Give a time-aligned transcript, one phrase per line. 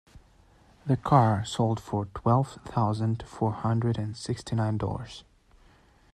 [0.87, 5.23] The car sold for twelve thousand four hundred and sixty nine dollars.